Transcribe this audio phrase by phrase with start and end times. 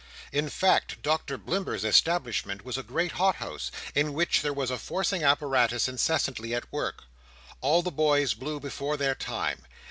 [0.31, 4.79] In fact, Doctor Blimber's establishment was a great hot house, in which there was a
[4.79, 7.03] forcing apparatus incessantly at work.
[7.61, 9.61] All the boys blew before their time.